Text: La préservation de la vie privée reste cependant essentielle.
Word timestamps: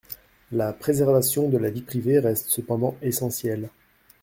La 0.51 0.73
préservation 0.73 1.47
de 1.47 1.59
la 1.59 1.69
vie 1.69 1.83
privée 1.83 2.17
reste 2.17 2.49
cependant 2.49 2.97
essentielle. 3.03 3.69